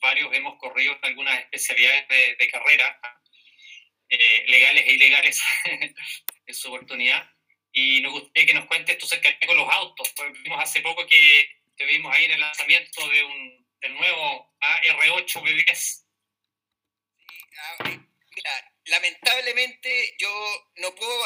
[0.00, 3.20] varios hemos corrido en algunas especialidades de, de carrera, ¿ah?
[4.08, 5.42] eh, legales e ilegales,
[6.46, 7.28] en su oportunidad.
[7.72, 10.12] Y nos gustaría que nos cuentes tu cercanía con los autos.
[10.14, 14.54] Pues vimos hace poco que te vimos ahí en el lanzamiento de un, del nuevo
[14.60, 16.04] AR8 B10.
[17.58, 18.00] Ah,
[18.36, 20.30] Mira, lamentablemente yo
[20.76, 21.24] no puedo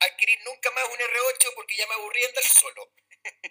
[0.00, 2.92] adquirir nunca más un R8 porque ya me aburrí andar solo.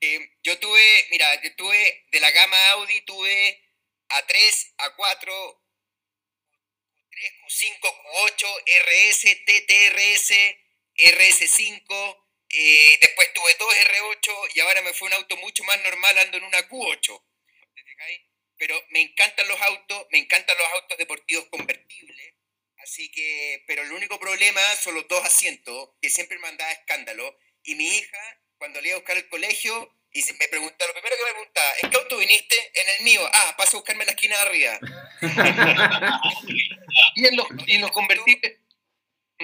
[0.00, 3.62] Eh, yo tuve, mira, yo tuve de la gama Audi, tuve
[4.08, 5.62] A3, A4,
[7.10, 10.30] Q3, Q5, Q8, RS, TTRS,
[10.96, 16.18] RS5, eh, después tuve dos R8 y ahora me fue un auto mucho más normal,
[16.18, 17.22] ando en una Q8.
[18.56, 22.34] Pero me encantan los autos, me encantan los autos deportivos convertibles.
[22.78, 27.36] Así que, pero el único problema son los dos asientos, que siempre me mandaba escándalo.
[27.62, 28.18] Y mi hija,
[28.58, 31.30] cuando le iba a buscar al colegio, y se- me preguntaba, lo primero que me
[31.32, 32.56] preguntaba, ¿en qué auto viniste?
[32.74, 33.28] En el mío.
[33.32, 34.78] Ah, paso a buscarme en la esquina de arriba.
[37.16, 38.58] Y en los, y los convertibles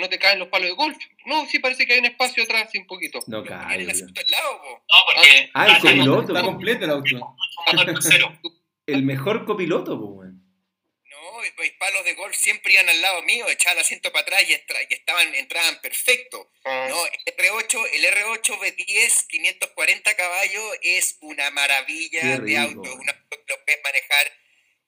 [0.00, 0.96] no te caen los palos de golf.
[1.26, 3.20] No, sí parece que hay un espacio atrás, sí, un poquito.
[3.26, 4.68] No cae, el asiento al lado, po.
[4.88, 6.32] No, porque Ah, el copiloto.
[6.32, 7.36] Está completo el auto.
[8.86, 10.40] El mejor copiloto, pues, weón.
[11.04, 14.42] No, mis palos de golf siempre iban al lado mío, echaba el asiento para atrás
[14.48, 16.50] y, y estaban, entraban perfecto.
[16.64, 22.80] Ah, No, el R8, el R8 B10, 540 caballos, es una maravilla de auto.
[22.94, 24.32] Un auto que lo puedes manejar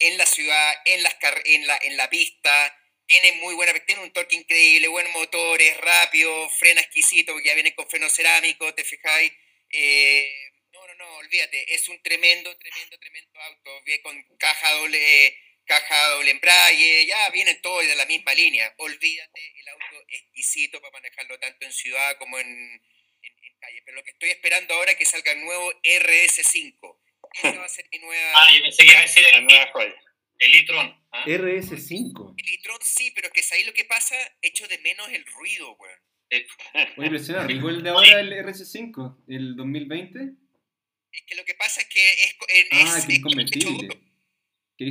[0.01, 2.77] en la ciudad, en, las car- en, la, en la pista.
[3.12, 7.55] Tiene muy buena, tiene un torque increíble, buen motor, es rápido, frena exquisito, porque ya
[7.55, 9.31] viene con freno cerámico, ¿te fijáis?
[9.68, 13.83] Eh, no, no, no, olvídate, es un tremendo, tremendo, tremendo auto.
[13.85, 18.72] Viene con caja doble, caja doble embrague, ya vienen todos de la misma línea.
[18.79, 23.83] Olvídate, el auto exquisito para manejarlo tanto en ciudad como en, en, en calle.
[23.85, 26.98] Pero lo que estoy esperando ahora es que salga el nuevo RS5.
[27.35, 28.33] Esa va a ser mi nueva...
[28.37, 30.03] Ah, yo pensé que iba a decir el, nueva joya.
[30.38, 31.05] El e-tron.
[31.12, 31.25] ¿ah?
[31.27, 32.35] RS5.
[32.38, 35.73] El Litron sí, pero es que ahí lo que pasa, echo de menos el ruido,
[35.77, 36.01] weón.
[36.97, 40.18] Oye, pero suena rico el de ahora, el RS5, el 2020.
[41.12, 42.37] Es que lo que pasa es que es...
[42.49, 43.88] es- Ah, es- que es convertible.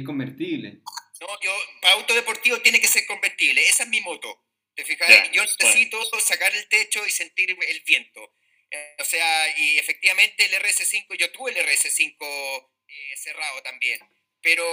[0.05, 0.81] convertible.
[1.19, 1.51] No, yo,
[1.81, 3.61] para auto deportivo tiene que ser convertible.
[3.61, 4.43] Esa es mi moto.
[4.75, 5.07] ¿Te fijas?
[5.09, 8.35] Ya, yo necesito sacar el techo y sentir el viento.
[8.71, 12.15] Eh, o sea, y efectivamente el RS5, yo tuve el RS5
[12.87, 13.99] eh, cerrado también.
[14.43, 14.63] Pero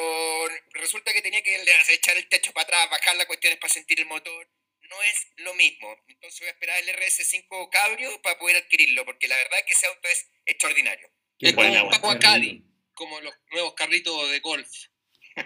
[0.73, 4.01] resulta que tenía que le- echar el techo para atrás, bajar las cuestiones para sentir
[4.01, 4.49] el motor.
[4.83, 5.95] No es lo mismo.
[6.09, 9.73] Entonces voy a esperar el RS5 Cabrio para poder adquirirlo, porque la verdad es que
[9.73, 11.11] ese auto es extraordinario.
[11.39, 11.91] Qué Es como buena, un.
[12.01, 12.67] Power Qué Caddy, rico.
[12.95, 14.69] como los nuevos carritos de golf,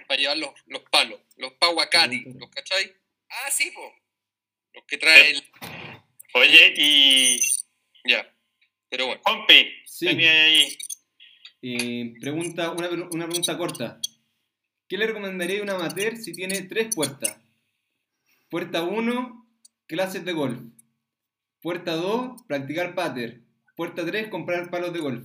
[0.06, 2.94] para llevar los, los palos, los Power Caddy, ¿los cachai?
[3.28, 3.92] Ah, sí, po.
[4.74, 5.50] Los que trae el...
[6.34, 7.40] Oye, y
[8.04, 8.32] Ya,
[8.88, 9.20] pero bueno.
[9.24, 10.06] Juanpi, Sí.
[10.06, 10.78] tenía ahí.
[11.62, 14.00] Eh, pregunta, una, una pregunta corta.
[14.92, 17.38] ¿Qué le recomendaría a un amateur si tiene tres puertas?
[18.50, 19.46] Puerta 1,
[19.86, 20.60] clases de golf.
[21.62, 23.40] Puerta 2, practicar pater.
[23.74, 25.24] Puerta 3, comprar palos de golf.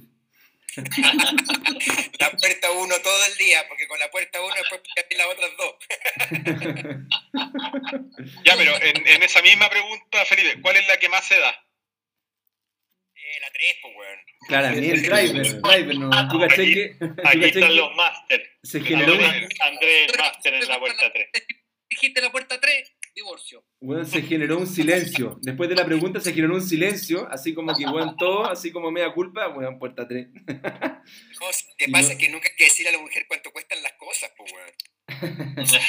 [0.78, 5.52] La puerta 1 todo el día, porque con la puerta 1 después picaste las otras
[5.58, 5.76] dos.
[8.46, 11.50] Ya, pero en, en esa misma pregunta, Felipe, ¿cuál es la que más se da?
[13.16, 14.20] Eh, la 3, pues, weón.
[14.48, 15.02] Claramente.
[15.02, 16.28] Driver, driver, no.
[16.30, 18.57] ¿Tú cachai Aquí- Aquí están los máster.
[18.68, 21.30] Se generó un, Andrés, Máster en la vuelta 3.
[21.90, 23.66] Dijiste la puerta 3, divorcio.
[23.80, 25.38] weón, se generó un silencio.
[25.42, 28.92] Después de la pregunta se generó un silencio, así como que, weón, todo, así como
[28.92, 30.28] media culpa, weón, puerta 3.
[30.34, 33.82] No, te pasa no- es que nunca hay que decirle a la mujer cuánto cuestan
[33.82, 34.72] las cosas, pues, weón.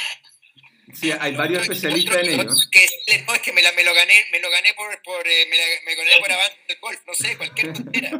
[0.93, 2.43] Sí, hay varios especialistas en ello.
[2.43, 5.27] No, que no, es que me, la, me lo gané, me lo gané por, por
[5.27, 8.09] eh, me, la, me gané por avance del golf, no sé, cualquier tontera.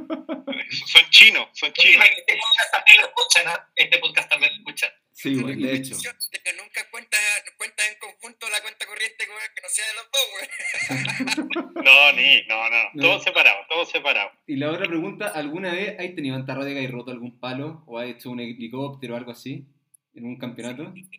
[0.69, 2.05] Son chinos, son chinos.
[2.05, 3.71] Este podcast también lo escuchan, ¿ah?
[3.75, 4.91] Este podcast también lo escuchan.
[5.11, 5.95] Sí, weón, de hecho.
[6.31, 7.17] Que nunca cuenta,
[7.57, 11.73] cuenta en conjunto la cuenta corriente que no sea de los dos, weón.
[11.83, 12.89] No, ni, no, no.
[12.93, 13.01] No.
[13.01, 14.31] Todo separado, todo separado.
[14.45, 17.83] Y la otra pregunta, ¿alguna vez has tenido en y roto algún palo?
[17.87, 19.65] ¿O has hecho un helicóptero o algo así?
[20.13, 20.93] ¿En un campeonato?
[20.93, 21.09] Sí,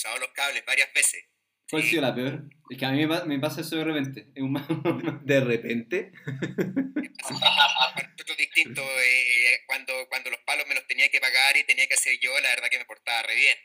[0.00, 1.24] cruzado los cables varias veces.
[1.68, 2.44] ¿Cuál ha sido la peor?
[2.68, 4.26] Es que a mí me pasa eso de repente.
[5.22, 6.12] ¿De repente?
[8.20, 11.94] Otro distinto, eh, cuando, cuando los palos me los tenía que pagar y tenía que
[11.94, 13.56] hacer yo, la verdad que me portaba re bien.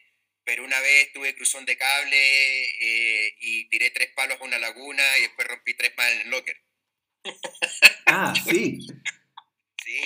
[0.43, 5.03] Pero una vez tuve cruzón de cable eh, y tiré tres palos a una laguna
[5.17, 6.57] y después rompí tres más en el locker.
[8.05, 8.79] Ah, sí.
[9.85, 10.01] Sí.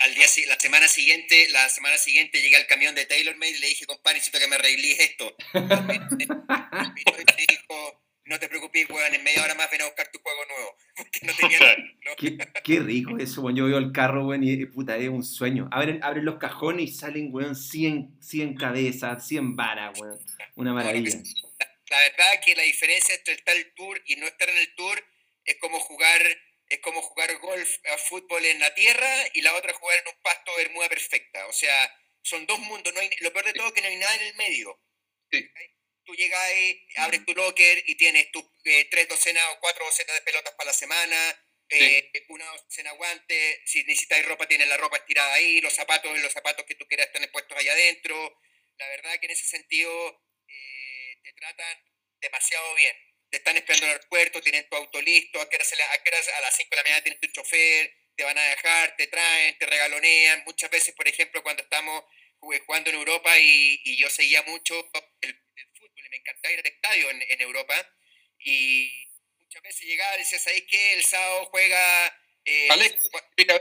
[0.00, 3.66] Al día, la semana siguiente, la semana siguiente llegué al camión de TaylorMade y le
[3.66, 5.36] dije, compadre, necesito que me arregles esto.
[6.16, 10.40] y dijo, no te preocupes, weón, en media hora más ven a buscar tu juego
[10.46, 10.76] nuevo.
[11.22, 11.76] no tenía
[12.16, 13.56] qué, qué, rico eso, weón.
[13.56, 15.68] Yo veo el carro, weón, y puta, es un sueño.
[15.70, 20.18] Abren, abren los cajones y salen, weón, 100, 100 cabezas, 100 varas, weón.
[20.54, 21.10] Una maravilla.
[21.10, 24.56] La, la verdad que la diferencia entre estar en el tour y no estar en
[24.56, 25.04] el tour
[25.44, 26.22] es como jugar
[26.90, 30.52] como jugar golf a fútbol en la tierra y la otra jugar en un pasto
[30.56, 31.46] bermuda perfecta.
[31.46, 32.92] O sea, son dos mundos.
[32.92, 34.76] No hay, lo peor de todo es que no hay nada en el medio.
[36.04, 40.16] Tú llegas ahí, abres tu locker y tienes tus eh, tres docenas o cuatro docenas
[40.16, 44.96] de pelotas para la semana, eh, una docena guantes, si necesitas ropa tienes la ropa
[44.96, 48.40] estirada ahí, los zapatos los zapatos que tú quieras están puestos allá adentro.
[48.78, 51.78] La verdad que en ese sentido eh, te tratan
[52.20, 56.36] demasiado bien te están esperando en el aeropuerto, tienen tu auto listo, a, qué a,
[56.36, 59.56] a las 5 de la mañana tienes tu chofer, te van a dejar, te traen,
[59.56, 60.42] te regalonean.
[60.44, 62.04] Muchas veces, por ejemplo, cuando estamos
[62.40, 64.74] jugando en Europa y, yo seguía mucho
[65.20, 65.34] el,
[65.74, 67.74] fútbol y me encantaba ir al estadio en, Europa
[68.40, 68.90] y
[69.38, 70.94] muchas veces llegaba y decía, ¿sabéis qué?
[70.94, 72.22] El sábado juega...
[72.44, 72.68] Eh,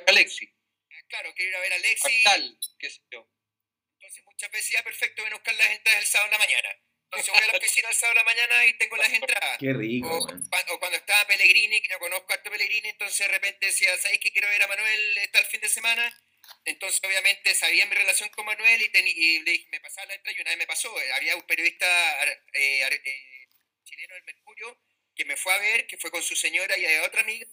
[0.08, 0.50] Alexi.
[0.92, 2.24] Ah, claro, quiero ir a ver a Alexi.
[2.80, 3.30] qué sé yo.
[3.94, 6.80] Entonces muchas veces ya perfecto, ven a buscar las entradas el sábado en la mañana
[7.12, 9.58] entonces voy a la oficina el sábado de la mañana y tengo las entradas.
[9.58, 10.16] Qué rico.
[10.16, 14.20] O, cuando estaba Pellegrini, que yo conozco a este Pellegrini, entonces de repente decía, ¿sabéis
[14.20, 16.24] que quiero ver a Manuel está el fin de semana?
[16.66, 20.38] Entonces obviamente sabía mi relación con Manuel y, y le dije, me pasaba la entrada
[20.38, 20.96] y una vez me pasó.
[21.16, 21.88] Había un periodista
[22.54, 23.48] eh, eh,
[23.86, 24.78] chileno del Mercurio
[25.16, 27.48] que me fue a ver, que fue con su señora y a otra amiga.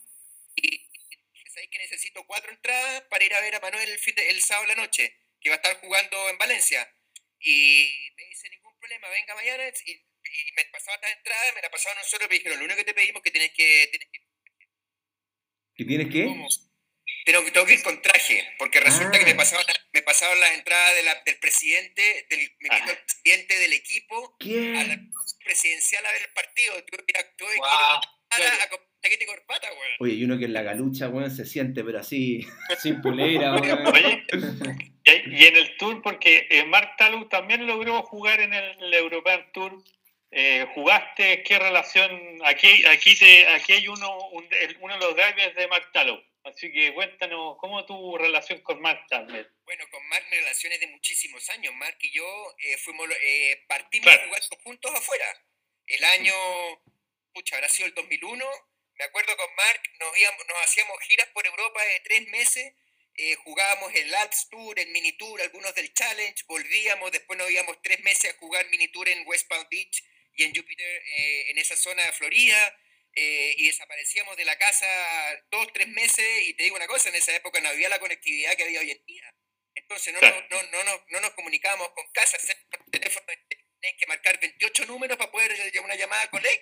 [0.54, 4.14] Y dije, ¿sabéis que necesito cuatro entradas para ir a ver a Manuel el, fin
[4.18, 5.18] el sábado de la noche?
[5.40, 6.92] Que va a estar jugando en Valencia.
[7.40, 8.50] Y me dice,
[8.86, 9.64] problema, venga mañana.
[9.86, 9.92] Y,
[10.56, 12.94] me pasaba la entrada, me la pasaban nosotros y me dijeron, lo único que te
[12.94, 13.88] pedimos es que tienes que...
[13.90, 14.26] Tienes que
[15.76, 16.24] ¿Qué tienes que?
[17.26, 19.36] Tengo, tengo que ir con traje, porque resulta que me ah.
[19.36, 22.84] pasaban, me pasaban las entradas de la, del presidente, del, me ah.
[22.84, 24.76] presidente del equipo ¿Quién?
[24.76, 24.98] a la
[25.44, 26.84] presidencial a ver el partido.
[26.84, 28.00] Tuve, que ir a, a,
[29.02, 29.96] y corbata, weón.
[30.00, 32.46] Oye, y uno que en la galucha, weón, se siente, pero así,
[32.82, 34.95] sin pulera, weón.
[35.06, 39.82] Y, en el Tour, porque eh, Mark Taluk también logró jugar en el, European Tour.
[40.32, 41.44] Eh, ¿Jugaste?
[41.44, 42.40] ¿Qué relación?
[42.44, 44.18] Aquí, aquí, te, aquí hay uno,
[44.80, 46.24] uno de los drivers de Mark Taluk.
[46.42, 49.48] Así que cuéntanos, ¿cómo tu relación con Mark también?
[49.64, 51.74] Bueno, con Mark mi relación es de muchísimos años.
[51.74, 52.24] Mark y yo
[52.58, 55.26] eh, fuimos, eh, partimos a jugar juntos afuera.
[55.86, 56.34] El año,
[57.32, 58.44] pucha, habrá sido el 2001.
[58.94, 62.74] Me acuerdo con Mark, nos, íbamos, nos hacíamos giras por Europa de tres meses
[63.18, 67.80] eh, jugábamos el Alps Tour, el Mini Tour, algunos del Challenge, volvíamos, después nos íbamos
[67.82, 71.58] tres meses a jugar Mini Tour en West Palm Beach y en Jupiter, eh, en
[71.58, 72.78] esa zona de Florida,
[73.14, 74.86] eh, y desaparecíamos de la casa
[75.50, 78.54] dos, tres meses, y te digo una cosa, en esa época no había la conectividad
[78.54, 79.34] que había hoy en día.
[79.74, 82.36] Entonces no, no, no, no, no nos comunicábamos con casa,
[82.70, 83.26] por teléfono
[83.80, 86.60] tenés que marcar 28 números para poder hacer una llamada con él.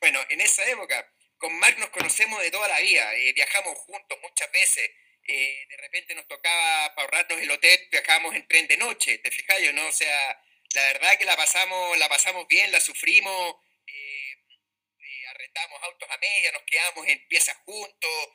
[0.00, 4.50] Bueno, en esa época, con Mark nos conocemos de toda la vida, viajamos juntos muchas
[4.52, 4.90] veces,
[5.28, 9.30] eh, de repente nos tocaba para ahorrarnos el hotel, viajábamos en tren de noche, ¿te
[9.30, 9.86] fijas yo, no?
[9.86, 10.42] O sea,
[10.74, 16.18] la verdad que la pasamos, la pasamos bien, la sufrimos, eh, eh, arrendamos autos a
[16.18, 18.28] media, nos quedamos en piezas juntos,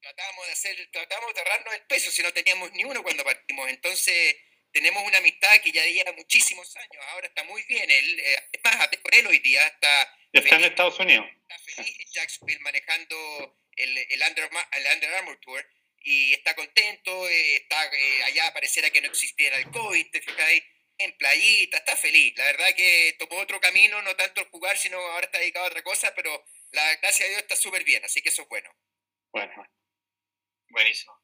[0.00, 3.68] tratamos de hacer, tratamos de ahorrarnos el peso si no teníamos ni uno cuando partimos,
[3.68, 4.36] entonces
[4.70, 8.88] tenemos una amistad que ya lleva muchísimos años, ahora está muy bien, él, es más,
[9.02, 10.18] con él hoy día está...
[10.32, 11.26] Está en Estados Unidos.
[11.42, 15.66] Está feliz en Jacksonville manejando el, el, Under, el Under Armour Tour
[16.04, 20.62] y está contento, eh, está eh, allá pareciera que no existiera el COVID, te fijáis,
[20.98, 22.34] en playita, está feliz.
[22.36, 25.68] La verdad que tomó otro camino, no tanto el jugar, sino ahora está dedicado a
[25.68, 28.70] otra cosa, pero la gracia a Dios está súper bien, así que eso es bueno.
[29.32, 29.66] Bueno,
[30.68, 31.18] buenísimo.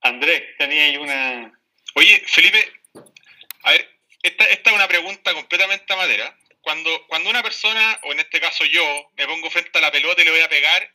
[0.00, 1.60] Andrés, tenía ahí una...
[1.94, 2.72] Oye, Felipe,
[3.62, 6.38] a ver, esta, esta es una pregunta completamente a madera.
[6.60, 10.22] Cuando, cuando una persona, o en este caso yo, me pongo frente a la pelota
[10.22, 10.90] y le voy a pegar,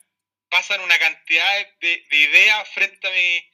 [0.50, 3.50] pasan una cantidad de, ideas frente a, mi,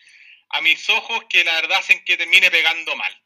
[0.51, 3.23] a mis ojos que la verdad hacen que termine pegando mal.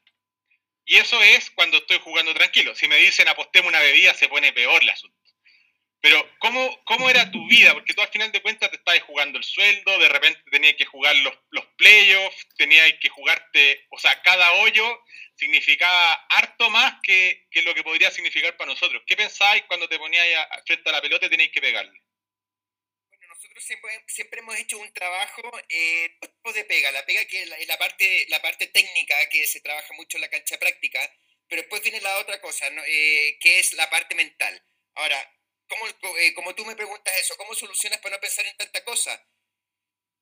[0.85, 2.75] Y eso es cuando estoy jugando tranquilo.
[2.75, 5.21] Si me dicen apostemos una bebida, se pone peor el asunto.
[6.01, 7.73] Pero, ¿cómo, ¿cómo era tu vida?
[7.73, 10.85] Porque tú al final de cuentas te estabas jugando el sueldo, de repente tenías que
[10.85, 15.03] jugar los, playoffs, tenías que jugarte, o sea, cada hoyo
[15.35, 19.03] significaba harto más que, lo que podría significar para nosotros.
[19.05, 20.25] ¿Qué pensáis cuando te ponías
[20.65, 22.01] frente a la pelota y tenías que pegarle?
[23.61, 26.17] Nosotros siempre, siempre hemos hecho un trabajo eh,
[26.53, 26.91] de pega.
[26.91, 30.29] La pega que es la, parte, la parte técnica que se trabaja mucho en la
[30.29, 30.99] cancha práctica,
[31.47, 34.65] pero después viene la otra cosa, eh, que es la parte mental.
[34.95, 35.19] Ahora,
[36.17, 39.13] eh, como tú me preguntas eso, ¿cómo solucionas para no pensar en tanta cosa?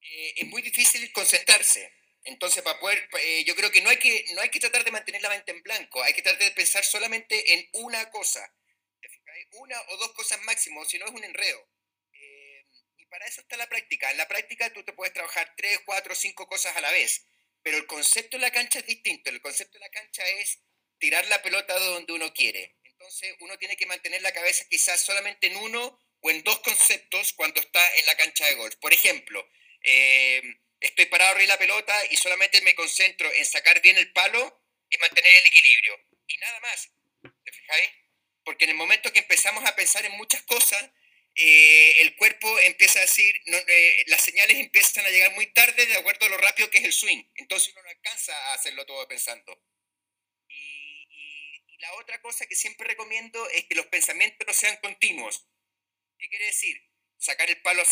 [0.02, 1.93] Eh, es muy difícil concentrarse.
[2.25, 4.91] Entonces, para poder, eh, yo creo que no, hay que no hay que tratar de
[4.91, 8.54] mantener la mente en blanco, hay que tratar de pensar solamente en una cosa.
[9.52, 11.79] Una o dos cosas máximo, si no es un enredo.
[13.10, 14.12] Para eso está la práctica.
[14.12, 17.26] En la práctica tú te puedes trabajar tres, cuatro, cinco cosas a la vez,
[17.62, 19.30] pero el concepto de la cancha es distinto.
[19.30, 20.60] El concepto de la cancha es
[21.00, 22.78] tirar la pelota donde uno quiere.
[22.84, 27.34] Entonces uno tiene que mantener la cabeza quizás solamente en uno o en dos conceptos
[27.34, 28.76] cuando está en la cancha de golf.
[28.76, 29.48] Por ejemplo,
[29.84, 30.41] eh,
[30.80, 34.63] estoy parado arriba de la pelota y solamente me concentro en sacar bien el palo
[34.89, 36.00] y mantener el equilibrio.
[36.28, 36.89] Y nada más.
[37.22, 37.89] ¿Te fijáis?
[38.43, 40.89] Porque en el momento que empezamos a pensar en muchas cosas,
[41.41, 45.95] eh, el cuerpo empieza a decir, eh, las señales empiezan a llegar muy tarde de
[45.95, 47.23] acuerdo a lo rápido que es el swing.
[47.36, 49.58] Entonces uno no alcanza a hacerlo todo pensando.
[51.78, 55.47] La otra cosa que siempre recomiendo es que los pensamientos no sean continuos.
[56.17, 56.84] ¿Qué quiere decir?
[57.17, 57.84] Sacar el palo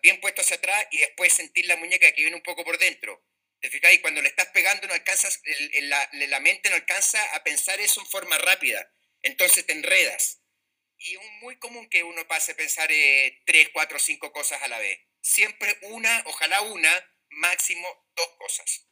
[0.00, 3.24] bien puesto hacia atrás y después sentir la muñeca que viene un poco por dentro.
[3.60, 4.00] ¿Te fijáis?
[4.02, 5.40] Cuando le estás pegando no alcanzas,
[5.82, 8.88] la, la, mente no alcanza a pensar eso en forma rápida.
[9.22, 10.43] Entonces te enredas.
[11.04, 14.68] Y es muy común que uno pase a pensar eh, tres, cuatro, cinco cosas a
[14.68, 14.98] la vez.
[15.20, 16.88] Siempre una, ojalá una,
[17.30, 17.86] máximo
[18.16, 18.88] dos cosas.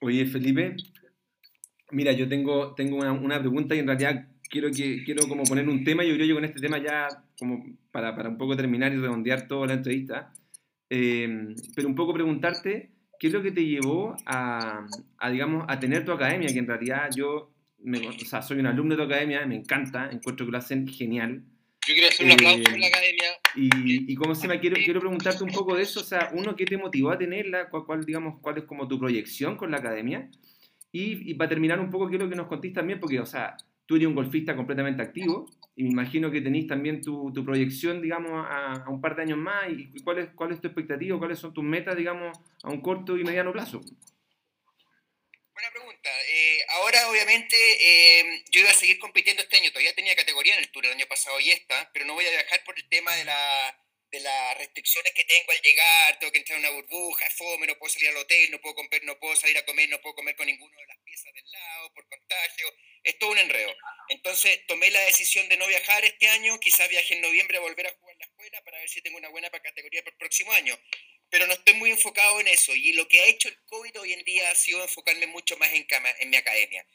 [0.00, 0.76] Oye, Felipe,
[1.90, 5.68] Mira, yo tengo, tengo una, una, pregunta y en realidad quiero, que, quiero como poner
[5.68, 6.04] un tema.
[6.04, 9.46] Yo creo que con este tema ya, como para, para un poco terminar y redondear
[9.46, 10.32] toda la entrevista,
[10.90, 14.86] eh, pero un poco preguntarte qué es lo que te llevó a,
[15.18, 17.52] a, digamos, a tener tu academia, que en realidad yo
[17.86, 20.88] me, o sea, soy un alumno de tu academia, me encanta, encuentro que lo hacen
[20.88, 21.42] genial.
[21.86, 23.26] Yo quiero hacer un aplauso por la academia.
[23.54, 26.56] Y, y cómo se me quiero, quiero preguntarte un poco de eso, o sea, uno,
[26.56, 27.68] ¿qué te motivó a tenerla?
[27.70, 30.28] ¿Cuál, cuál, digamos, cuál es como tu proyección con la academia?
[30.90, 34.08] Y, para terminar un poco, quiero que nos contéis también, porque, o sea, tú eres
[34.08, 35.46] un golfista completamente activo
[35.76, 39.38] y me imagino que tenéis también tu, tu proyección, digamos, a, un par de años
[39.38, 39.68] más.
[39.68, 41.18] ¿Y cuál es, cuál es tu expectativa?
[41.18, 43.80] ¿Cuáles son tus metas, digamos, a un corto y mediano plazo?
[46.06, 46.26] Pregunta.
[46.28, 49.70] Eh, ahora, obviamente, eh, yo iba a seguir compitiendo este año.
[49.70, 52.30] Todavía tenía categoría en el Tour el año pasado y esta, pero no voy a
[52.30, 56.38] viajar por el tema de la de las restricciones que tengo al llegar, tengo que
[56.38, 59.34] entrar en una burbuja, fome, no puedo salir al hotel, no puedo, comer, no puedo
[59.34, 62.72] salir a comer, no puedo comer con ninguno de las piezas del lado por contagio,
[63.02, 63.74] es todo un enredo.
[64.08, 67.88] Entonces tomé la decisión de no viajar este año, quizás viaje en noviembre a volver
[67.88, 70.52] a jugar en la escuela para ver si tengo una buena categoría para el próximo
[70.52, 70.78] año,
[71.30, 74.12] pero no estoy muy enfocado en eso y lo que ha hecho el COVID hoy
[74.12, 75.86] en día ha sido enfocarme mucho más en,
[76.18, 76.86] en mi academia.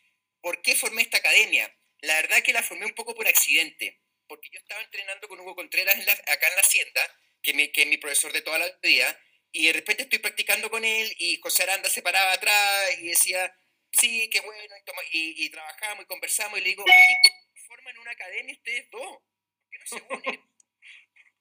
[0.42, 1.74] ¿Por qué formé esta academia?
[2.00, 5.56] La verdad que la formé un poco por accidente porque yo estaba entrenando con Hugo
[5.56, 7.02] Contreras acá en la hacienda,
[7.44, 9.20] que, que es mi profesor de toda la vida,
[9.52, 13.54] y de repente estoy practicando con él y José Aranda se paraba atrás y decía,
[13.92, 14.74] sí, qué bueno,
[15.12, 18.90] y, y, trabajamos y conversamos y le digo, oye, ¿por qué forman una academia ustedes
[18.90, 19.18] dos?
[19.58, 20.50] ¿Por qué no se unen?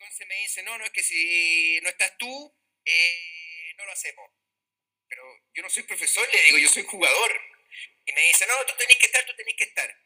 [0.01, 2.53] Entonces me dice, no, no, es que si no estás tú,
[2.91, 4.31] eh, no lo hacemos.
[5.09, 5.25] Pero
[5.55, 7.41] yo no soy profesor, le digo, yo soy jugador.
[8.07, 9.97] Y me dice, no, tú tenés que estar, tú tenés que estar.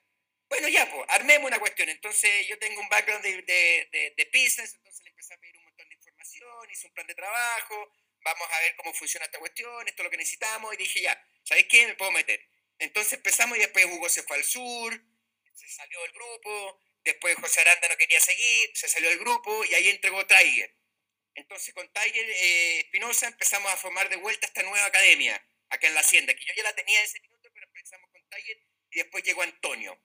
[0.49, 1.89] Bueno, ya, pues, armemos una cuestión.
[1.89, 5.65] Entonces, yo tengo un background de, de, de, business, entonces le empecé a pedir un
[5.65, 9.87] montón de información, hice un plan de trabajo, vamos a ver cómo funciona esta cuestión,
[9.87, 11.87] esto es lo que necesitamos, y dije, ya, ¿sabéis qué?
[11.87, 12.47] Me puedo meter.
[12.79, 15.01] Entonces empezamos y después Hugo se fue al sur,
[15.55, 19.75] se salió del grupo, después José Aranda no quería seguir, se salió del grupo y
[19.75, 20.74] ahí entregó Tiger.
[21.35, 25.95] Entonces con Tiger eh, Espinosa empezamos a formar de vuelta esta nueva academia acá en
[25.95, 28.59] la Hacienda, que yo ya la tenía ese minuto, pero empezamos con Tiger
[28.91, 30.01] y después llegó Antonio.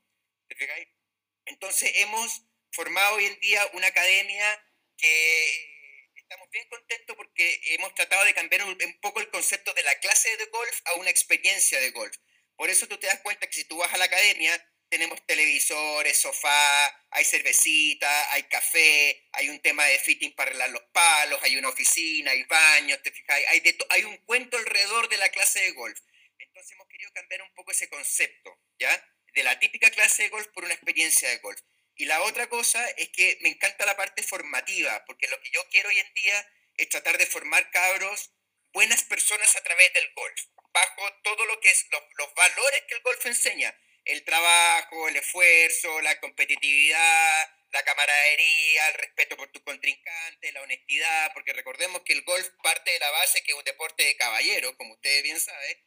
[1.45, 4.65] Entonces hemos formado hoy en día una academia
[4.97, 9.99] que estamos bien contentos porque hemos tratado de cambiar un, poco el concepto de la
[9.99, 12.15] clase de golf a una experiencia de golf.
[12.55, 14.53] Por eso tú te das cuenta que si tú vas a la academia,
[14.89, 20.83] tenemos televisores, sofá, hay cervecita, hay café, hay un tema de fitting para arreglar los
[20.91, 23.39] palos, hay una oficina, hay baños, ¿te fijas?
[23.49, 25.99] Hay, hay un cuento alrededor de la clase de golf.
[26.39, 29.05] Entonces hemos querido cambiar un poco ese concepto, ¿ya?
[29.33, 31.59] de la típica clase de golf por una experiencia de golf.
[31.95, 35.67] Y la otra cosa es que me encanta la parte formativa, porque lo que yo
[35.69, 38.31] quiero hoy en día es tratar de formar cabros
[38.71, 43.01] buenas personas a través del golf, bajo todo lo que es los, valores que el
[43.01, 43.77] golf enseña,
[44.09, 51.31] el trabajo, el esfuerzo, la competitividad, la camaradería, el respeto por tu contrincante, la honestidad,
[51.33, 54.75] porque recordemos que el golf parte de la base que es un deporte de caballero,
[54.77, 55.77] como ustedes bien saben.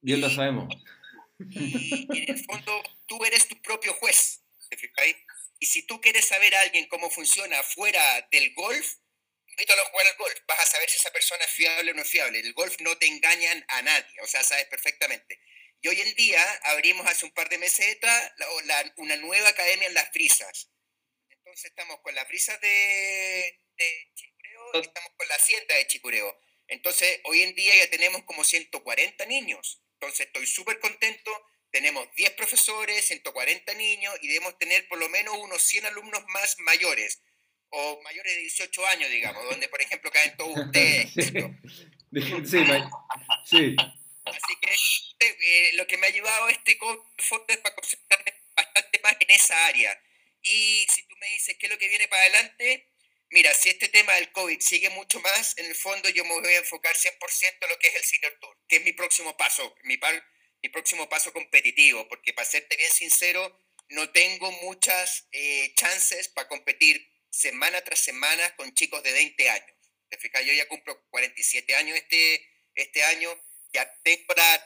[0.00, 0.74] Bien lo sabemos.
[1.38, 5.16] Y, en el fondo tú eres tu propio juez, ¿te fijáis?
[5.58, 8.94] Y si tú quieres saber a alguien cómo funciona fuera del golf,
[9.46, 10.36] invítalo a jugar al golf.
[10.46, 12.40] Vas a saber si esa persona es fiable o no es fiable.
[12.40, 15.38] El golf no te engañan a nadie, o sea, sabes perfectamente.
[15.80, 17.98] Y hoy en día abrimos hace un par de meses
[18.96, 20.70] una nueva academia en Las Brisas.
[21.28, 26.40] Entonces estamos con las brisas de, de Chicureo y estamos con la hacienda de Chicureo.
[26.66, 29.80] Entonces hoy en día ya tenemos como 140 niños.
[29.94, 31.30] Entonces estoy súper contento.
[31.70, 36.58] Tenemos 10 profesores, 140 niños y debemos tener por lo menos unos 100 alumnos más
[36.58, 37.22] mayores
[37.70, 41.12] o mayores de 18 años, digamos, donde por ejemplo caen todos ustedes.
[42.44, 42.64] sí,
[43.44, 43.76] sí.
[44.30, 44.74] Así que
[45.20, 49.66] eh, lo que me ha llevado este fondo es para concentrarme bastante más en esa
[49.66, 50.02] área.
[50.42, 52.88] Y si tú me dices qué es lo que viene para adelante,
[53.30, 56.54] mira, si este tema del COVID sigue mucho más, en el fondo yo me voy
[56.54, 59.74] a enfocar 100% en lo que es el Senior Tour, que es mi próximo paso,
[59.84, 60.24] mi, par,
[60.62, 63.58] mi próximo paso competitivo, porque para serte bien sincero,
[63.90, 69.76] no tengo muchas eh, chances para competir semana tras semana con chicos de 20 años.
[70.08, 73.30] Te fijas, yo ya cumplo 47 años este, este año
[73.72, 74.64] ya tengo la,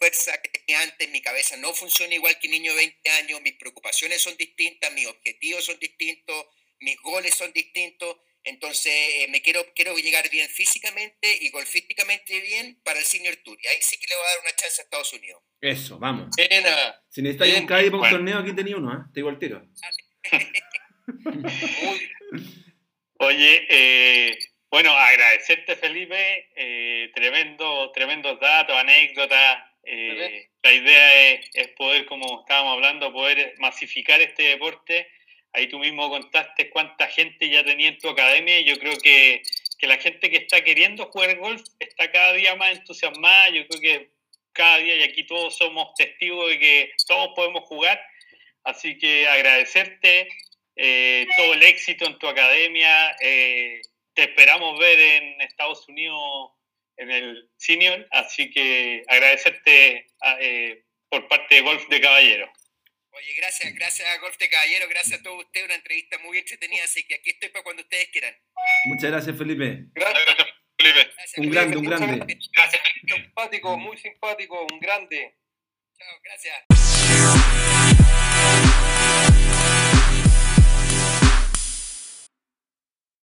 [0.00, 3.40] fuerza que tenía antes, mi cabeza no funciona igual que un niño de 20 años,
[3.42, 6.46] mis preocupaciones son distintas, mis objetivos son distintos,
[6.80, 12.80] mis goles son distintos, entonces eh, me quiero, quiero llegar bien físicamente y golfísticamente bien
[12.82, 14.84] para el Senior Tour, y ahí sí que le voy a dar una chance a
[14.84, 15.42] Estados Unidos.
[15.60, 16.34] Eso, vamos.
[17.08, 19.04] Si necesitas un calle para un torneo, aquí tenía uno, ¿eh?
[19.12, 19.66] te digo el tiro.
[23.18, 24.38] Oye, eh,
[24.74, 29.62] bueno, agradecerte Felipe, eh, tremendo, tremendos datos, anécdotas.
[29.84, 35.08] Eh, la idea es, poder, como estábamos hablando, poder masificar este deporte.
[35.52, 39.42] Ahí tú mismo contaste cuánta gente ya tenía en tu academia y yo creo que,
[39.78, 43.50] que la gente que está queriendo jugar golf está cada día más entusiasmada.
[43.50, 44.08] Yo creo que
[44.52, 48.04] cada día, y aquí todos somos testigos de que todos podemos jugar.
[48.64, 50.26] Así que agradecerte
[50.74, 53.14] eh, todo el éxito en tu academia.
[53.20, 53.80] Eh,
[54.14, 56.52] te esperamos ver en Estados Unidos
[56.96, 60.06] en el senior, así que agradecerte
[60.40, 62.50] eh, por parte de Golf de Caballero.
[63.10, 66.84] Oye, gracias, gracias a Golf de Caballero, gracias a todos ustedes, una entrevista muy entretenida,
[66.84, 68.36] así que aquí estoy para cuando ustedes quieran.
[68.86, 69.84] Muchas gracias, Felipe.
[69.94, 70.24] Gracias,
[70.76, 71.10] Felipe.
[71.36, 72.38] un grande, un grande.
[72.52, 72.82] Gracias.
[73.06, 75.36] Simpático, muy simpático, un grande.
[75.96, 76.83] Chao, gracias.